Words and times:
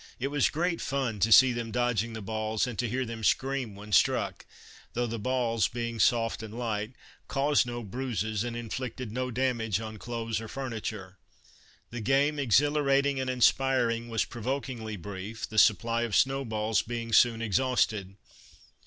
It 0.19 0.29
was 0.29 0.49
great 0.49 0.81
fun 0.81 1.19
to 1.19 1.31
see 1.31 1.53
them 1.53 1.69
dodging 1.69 2.13
the 2.13 2.23
balls 2.23 2.65
and 2.65 2.75
to 2.79 2.89
hear 2.89 3.05
them 3.05 3.23
scream 3.23 3.75
when 3.75 3.91
struck, 3.91 4.47
though 4.93 5.05
the 5.05 5.19
balls, 5.19 5.67
being 5.67 5.99
soft 5.99 6.41
and 6.41 6.57
light, 6.57 6.93
caused 7.27 7.67
no 7.67 7.83
bruises 7.83 8.43
and 8.43 8.57
inflicted 8.57 9.11
no 9.11 9.29
damage 9.29 9.79
on 9.79 9.97
clothes 9.97 10.41
or 10.41 10.47
furniture. 10.47 11.19
The 11.91 12.01
game, 12.01 12.39
exhilarating 12.39 13.19
and 13.19 13.29
inspiring, 13.29 14.09
was 14.09 14.25
provokingly 14.25 14.97
brief, 14.97 15.47
the 15.47 15.59
supply 15.59 16.01
of 16.01 16.15
snow 16.15 16.43
balls 16.45 16.81
being 16.81 17.13
soon 17.13 17.39
exhausted. 17.39 18.15